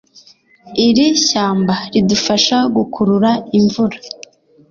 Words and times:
Iri 0.85 1.07
shyamba 1.27 1.75
ridufasha 1.93 2.57
gukurura 2.75 3.31
imvura 3.57 3.97